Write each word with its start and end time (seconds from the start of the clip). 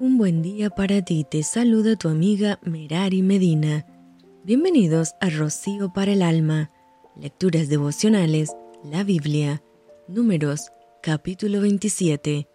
Un 0.00 0.16
buen 0.16 0.42
día 0.42 0.70
para 0.70 1.02
ti, 1.02 1.26
te 1.28 1.42
saluda 1.42 1.96
tu 1.96 2.08
amiga 2.08 2.60
Merari 2.62 3.20
Medina. 3.20 3.84
Bienvenidos 4.44 5.16
a 5.20 5.28
Rocío 5.28 5.92
para 5.92 6.12
el 6.12 6.22
Alma, 6.22 6.70
Lecturas 7.16 7.68
Devocionales, 7.68 8.52
la 8.84 9.02
Biblia, 9.02 9.60
Números, 10.06 10.70
capítulo 11.02 11.60
27. 11.62 12.46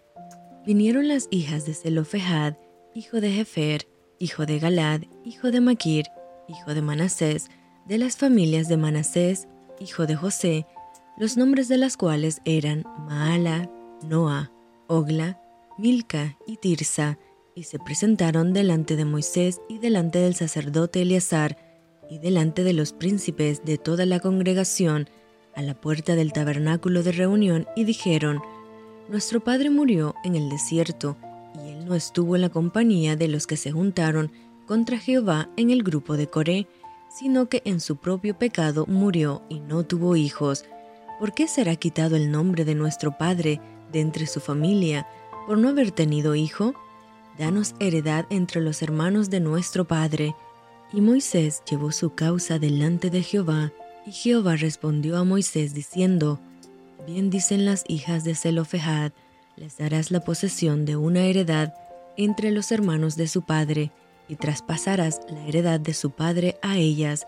Vinieron 0.65 1.09
las 1.09 1.27
hijas 1.31 1.65
de 1.65 1.73
Zelofehad, 1.73 2.55
hijo 2.95 3.19
de 3.19 3.31
Jefer, 3.31 3.89
hijo 4.19 4.45
de 4.45 4.59
Galad, 4.59 5.01
hijo 5.25 5.51
de 5.51 5.59
Maquir, 5.59 6.05
hijo 6.47 6.73
de 6.73 6.81
Manasés, 6.81 7.49
de 7.89 7.97
las 7.97 8.15
familias 8.15 8.69
de 8.69 8.77
Manasés, 8.77 9.49
hijo 9.81 10.05
de 10.05 10.15
José, 10.15 10.65
los 11.17 11.35
nombres 11.35 11.67
de 11.67 11.75
las 11.75 11.97
cuales 11.97 12.39
eran 12.45 12.85
Maala, 12.99 13.69
Noa, 14.01 14.49
Ogla, 14.87 15.41
Milca 15.77 16.37
y 16.47 16.55
Tirsa, 16.55 17.17
y 17.55 17.63
se 17.63 17.79
presentaron 17.79 18.53
delante 18.53 18.95
de 18.95 19.05
Moisés 19.05 19.61
y 19.69 19.77
delante 19.77 20.19
del 20.19 20.35
sacerdote 20.35 21.01
Eleazar 21.01 21.57
y 22.09 22.17
delante 22.19 22.63
de 22.63 22.73
los 22.73 22.93
príncipes 22.93 23.63
de 23.63 23.77
toda 23.77 24.05
la 24.05 24.19
congregación 24.19 25.09
a 25.55 25.61
la 25.61 25.79
puerta 25.79 26.15
del 26.15 26.33
tabernáculo 26.33 27.03
de 27.03 27.11
reunión 27.11 27.67
y 27.75 27.83
dijeron, 27.83 28.41
Nuestro 29.09 29.43
padre 29.43 29.69
murió 29.69 30.15
en 30.23 30.35
el 30.35 30.49
desierto, 30.49 31.17
y 31.63 31.69
él 31.69 31.85
no 31.85 31.93
estuvo 31.95 32.35
en 32.35 32.41
la 32.41 32.49
compañía 32.49 33.15
de 33.15 33.27
los 33.27 33.45
que 33.45 33.57
se 33.57 33.71
juntaron 33.71 34.31
contra 34.65 34.97
Jehová 34.97 35.49
en 35.57 35.69
el 35.69 35.83
grupo 35.83 36.17
de 36.17 36.27
Coré, 36.27 36.67
sino 37.09 37.47
que 37.47 37.61
en 37.65 37.79
su 37.79 37.97
propio 37.97 38.37
pecado 38.37 38.85
murió 38.87 39.43
y 39.49 39.59
no 39.59 39.83
tuvo 39.83 40.15
hijos. 40.15 40.65
¿Por 41.19 41.33
qué 41.33 41.47
será 41.47 41.75
quitado 41.75 42.15
el 42.15 42.31
nombre 42.31 42.65
de 42.65 42.73
nuestro 42.73 43.17
padre 43.17 43.61
de 43.91 43.99
entre 43.99 44.25
su 44.25 44.39
familia 44.39 45.07
por 45.45 45.59
no 45.59 45.69
haber 45.69 45.91
tenido 45.91 46.33
hijo? 46.33 46.73
Danos 47.37 47.75
heredad 47.79 48.25
entre 48.29 48.61
los 48.61 48.81
hermanos 48.81 49.29
de 49.29 49.39
nuestro 49.39 49.85
Padre. 49.85 50.35
Y 50.91 51.01
Moisés 51.01 51.63
llevó 51.69 51.91
su 51.91 52.13
causa 52.13 52.59
delante 52.59 53.09
de 53.09 53.23
Jehová, 53.23 53.71
y 54.05 54.11
Jehová 54.11 54.55
respondió 54.55 55.17
a 55.17 55.23
Moisés 55.23 55.73
diciendo, 55.73 56.39
Bien 57.07 57.29
dicen 57.29 57.65
las 57.65 57.83
hijas 57.87 58.23
de 58.23 58.35
Zelofehad, 58.35 59.11
les 59.55 59.77
darás 59.77 60.11
la 60.11 60.21
posesión 60.21 60.85
de 60.85 60.95
una 60.95 61.21
heredad 61.21 61.73
entre 62.17 62.51
los 62.51 62.71
hermanos 62.71 63.15
de 63.15 63.27
su 63.27 63.41
padre, 63.41 63.91
y 64.29 64.35
traspasarás 64.35 65.21
la 65.29 65.45
heredad 65.45 65.79
de 65.79 65.93
su 65.93 66.11
padre 66.11 66.57
a 66.61 66.77
ellas, 66.77 67.25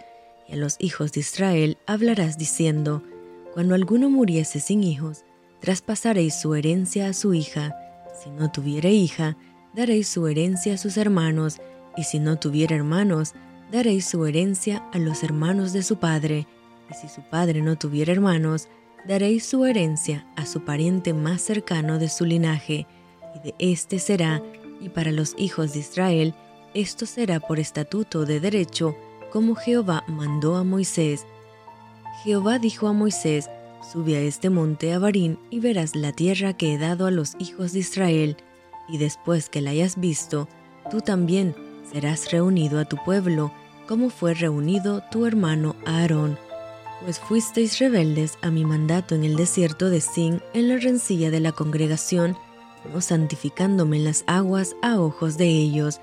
y 0.48 0.54
a 0.54 0.56
los 0.56 0.76
hijos 0.80 1.12
de 1.12 1.22
Israel 1.22 1.78
hablarás 1.88 2.38
diciendo, 2.38 3.04
Cuando 3.54 3.76
alguno 3.76 4.10
muriese 4.10 4.60
sin 4.60 4.84
hijos, 4.84 5.26
traspasaréis 5.60 6.36
su 6.36 6.56
herencia 6.56 7.08
a 7.08 7.14
su 7.14 7.34
hija, 7.34 7.76
si 8.24 8.30
no 8.30 8.52
tuviere 8.52 8.92
hija, 8.92 9.36
daréis 9.76 10.08
su 10.08 10.28
herencia 10.28 10.76
a 10.76 10.78
sus 10.78 10.98
hermanos, 10.98 11.60
y 11.98 12.04
si 12.04 12.20
no 12.20 12.38
tuviera 12.38 12.76
hermanos, 12.76 13.34
daréis 13.72 14.06
su 14.06 14.26
herencia 14.26 14.84
a 14.94 15.00
los 15.00 15.24
hermanos 15.24 15.74
de 15.74 15.84
su 15.84 15.98
padre, 15.98 16.48
y 16.90 16.94
si 16.94 17.08
su 17.08 17.22
padre 17.30 17.62
no 17.62 17.78
tuviera 17.78 18.14
hermanos, 18.14 18.70
daréis 19.08 19.46
su 19.46 19.66
herencia 19.66 20.26
a 20.36 20.46
su 20.46 20.64
pariente 20.64 21.14
más 21.14 21.42
cercano 21.42 22.00
de 22.00 22.10
su 22.10 22.26
linaje, 22.26 22.88
y 23.36 23.40
de 23.40 23.56
éste 23.60 24.00
será, 24.00 24.42
y 24.80 24.90
para 24.90 25.12
los 25.12 25.36
hijos 25.38 25.74
de 25.74 25.80
Israel, 25.80 26.34
esto 26.74 27.06
será 27.06 27.40
por 27.40 27.60
estatuto 27.60 28.26
de 28.26 28.40
derecho, 28.40 28.96
como 29.32 29.56
Jehová 29.56 30.04
mandó 30.08 30.56
a 30.56 30.64
Moisés. 30.64 31.26
Jehová 32.24 32.60
dijo 32.60 32.88
a 32.88 32.94
Moisés, 32.94 33.50
Sube 33.92 34.18
a 34.18 34.22
este 34.22 34.50
monte 34.50 34.94
Abarín 34.94 35.38
y 35.52 35.60
verás 35.60 35.96
la 35.96 36.12
tierra 36.12 36.54
que 36.54 36.74
he 36.74 36.78
dado 36.78 37.06
a 37.06 37.12
los 37.12 37.36
hijos 37.38 37.74
de 37.74 37.80
Israel, 37.80 38.38
y 38.88 38.98
después 38.98 39.50
que 39.50 39.62
la 39.62 39.72
hayas 39.72 40.00
visto, 40.00 40.48
tú 40.92 41.02
también 41.02 41.56
serás 41.92 42.32
reunido 42.32 42.80
a 42.80 42.86
tu 42.86 42.98
pueblo, 43.04 43.52
como 43.88 44.10
fue 44.10 44.34
reunido 44.34 45.04
tu 45.12 45.26
hermano 45.26 45.76
Aarón. 45.86 46.38
Pues 47.04 47.20
fuisteis 47.20 47.80
rebeldes 47.80 48.38
a 48.42 48.50
mi 48.50 48.66
mandato 48.66 49.16
en 49.16 49.24
el 49.24 49.36
desierto 49.36 49.90
de 49.90 50.02
Sin, 50.02 50.42
en 50.54 50.70
la 50.70 50.78
rencilla 50.78 51.30
de 51.30 51.40
la 51.40 51.52
congregación, 51.52 52.38
no 52.92 53.02
santificándome 53.02 53.98
en 53.98 54.06
las 54.06 54.24
aguas 54.28 54.76
a 54.82 55.00
ojos 55.00 55.38
de 55.38 55.48
ellos. 55.48 56.00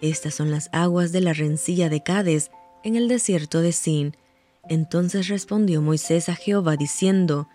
Estas 0.00 0.34
son 0.34 0.50
las 0.50 0.68
aguas 0.72 1.12
de 1.12 1.20
la 1.20 1.32
rencilla 1.32 1.88
de 1.88 2.02
Cades, 2.02 2.50
en 2.82 2.96
el 2.96 3.08
desierto 3.08 3.62
de 3.62 3.72
Sin. 3.72 4.16
Entonces 4.68 5.28
respondió 5.28 5.80
Moisés 5.82 6.28
a 6.28 6.34
Jehová 6.34 6.76
diciendo, 6.76 7.48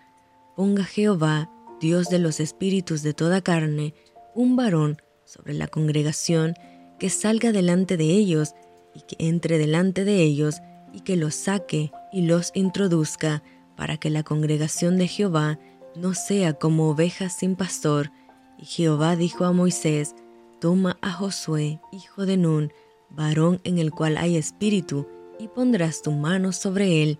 Ponga 0.56 0.84
Jehová, 0.84 1.50
Dios 1.80 2.08
de 2.08 2.18
los 2.18 2.40
espíritus 2.40 3.02
de 3.02 3.14
toda 3.14 3.40
carne, 3.40 3.94
un 4.34 4.56
varón 4.56 5.00
sobre 5.24 5.54
la 5.54 5.68
congregación 5.68 6.54
que 6.98 7.10
salga 7.10 7.52
delante 7.52 7.96
de 7.96 8.04
ellos 8.04 8.54
y 8.94 9.00
que 9.02 9.16
entre 9.18 9.58
delante 9.58 10.04
de 10.04 10.22
ellos 10.22 10.56
y 10.92 11.00
que 11.00 11.16
los 11.16 11.34
saque 11.34 11.92
y 12.12 12.22
los 12.22 12.50
introduzca 12.54 13.42
para 13.76 13.96
que 13.96 14.10
la 14.10 14.22
congregación 14.22 14.98
de 14.98 15.08
Jehová 15.08 15.58
no 15.94 16.14
sea 16.14 16.54
como 16.54 16.90
ovejas 16.90 17.38
sin 17.38 17.56
pastor. 17.56 18.10
Y 18.58 18.64
Jehová 18.66 19.16
dijo 19.16 19.44
a 19.44 19.52
Moisés, 19.52 20.14
Toma 20.60 20.98
a 21.00 21.10
Josué, 21.10 21.80
hijo 21.92 22.26
de 22.26 22.36
Nun, 22.36 22.72
varón 23.08 23.60
en 23.64 23.78
el 23.78 23.90
cual 23.90 24.18
hay 24.18 24.36
espíritu, 24.36 25.08
y 25.38 25.48
pondrás 25.48 26.02
tu 26.02 26.12
mano 26.12 26.52
sobre 26.52 27.02
él, 27.02 27.18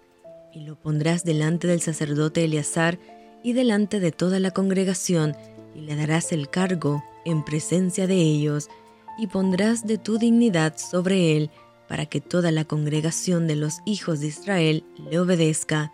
y 0.52 0.60
lo 0.60 0.78
pondrás 0.78 1.24
delante 1.24 1.66
del 1.66 1.80
sacerdote 1.80 2.44
Eleazar 2.44 2.98
y 3.42 3.54
delante 3.54 3.98
de 4.00 4.12
toda 4.12 4.40
la 4.40 4.50
congregación, 4.50 5.34
y 5.74 5.80
le 5.80 5.96
darás 5.96 6.32
el 6.32 6.48
cargo 6.48 7.02
en 7.24 7.44
presencia 7.44 8.06
de 8.06 8.16
ellos, 8.16 8.68
y 9.18 9.26
pondrás 9.26 9.86
de 9.86 9.98
tu 9.98 10.18
dignidad 10.18 10.76
sobre 10.78 11.36
él, 11.36 11.50
para 11.88 12.06
que 12.06 12.20
toda 12.20 12.52
la 12.52 12.64
congregación 12.64 13.46
de 13.46 13.56
los 13.56 13.80
hijos 13.84 14.20
de 14.20 14.28
Israel 14.28 14.84
le 15.10 15.18
obedezca. 15.18 15.92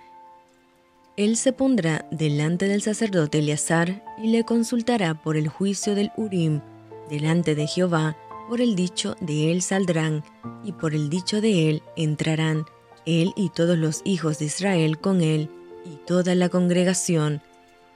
Él 1.16 1.38
se 1.38 1.52
pondrá 1.52 2.06
delante 2.10 2.68
del 2.68 2.82
sacerdote 2.82 3.38
Eleazar 3.38 4.04
y 4.22 4.28
le 4.28 4.44
consultará 4.44 5.22
por 5.22 5.38
el 5.38 5.48
juicio 5.48 5.94
del 5.94 6.12
Urim, 6.16 6.60
delante 7.08 7.54
de 7.54 7.66
Jehová, 7.66 8.16
por 8.48 8.60
el 8.60 8.76
dicho 8.76 9.16
de 9.20 9.50
él 9.50 9.62
saldrán, 9.62 10.22
y 10.62 10.72
por 10.72 10.94
el 10.94 11.08
dicho 11.08 11.40
de 11.40 11.70
él 11.70 11.82
entrarán, 11.96 12.66
él 13.06 13.32
y 13.34 13.48
todos 13.48 13.78
los 13.78 14.02
hijos 14.04 14.38
de 14.38 14.44
Israel 14.46 14.98
con 14.98 15.22
él, 15.22 15.48
y 15.84 15.96
toda 16.06 16.34
la 16.34 16.48
congregación, 16.48 17.40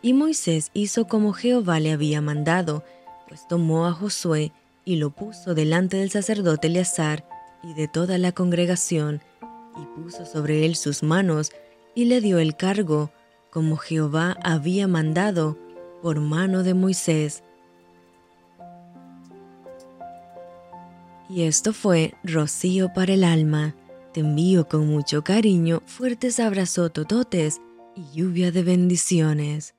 y 0.03 0.15
Moisés 0.15 0.71
hizo 0.75 1.07
como 1.07 1.33
Jehová 1.33 1.81
le 1.81 1.93
había 1.93 2.21
mandado, 2.21 2.85
pues 3.29 3.47
tomó 3.47 3.87
a 3.87 3.93
Josué 3.93 4.53
y 4.85 4.97
lo 4.97 5.11
puso 5.11 5.55
delante 5.55 5.99
del 5.99 6.11
sacerdote 6.11 6.69
Eleazar 6.69 7.25
y 7.63 7.75
de 7.75 7.89
toda 7.89 8.19
la 8.19 8.33
congregación, 8.33 9.21
y 9.77 10.01
puso 10.01 10.25
sobre 10.25 10.65
él 10.65 10.75
sus 10.75 11.03
manos, 11.03 11.53
y 11.95 12.07
le 12.07 12.21
dio 12.21 12.39
el 12.39 12.57
cargo, 12.57 13.11
como 13.51 13.77
Jehová 13.77 14.37
había 14.43 14.89
mandado, 14.89 15.59
por 16.03 16.21
mano 16.21 16.63
de 16.63 16.75
Moisés. 16.75 17.43
Y 21.29 21.43
esto 21.43 21.73
fue 21.73 22.15
Rocío 22.25 22.93
para 22.93 23.13
el 23.13 23.23
alma. 23.23 23.75
Te 24.13 24.21
envío 24.21 24.67
con 24.67 24.89
mucho 24.89 25.23
cariño 25.23 25.83
fuertes 25.87 26.41
abrazos 26.41 26.93
tototes 26.93 27.61
y 27.95 28.17
lluvia 28.17 28.51
de 28.51 28.65
bendiciones. 28.65 29.75